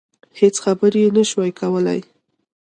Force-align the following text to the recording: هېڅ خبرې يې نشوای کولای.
هېڅ 0.39 0.55
خبرې 0.65 0.99
يې 1.05 1.09
نشوای 1.15 1.51
کولای. 1.59 1.99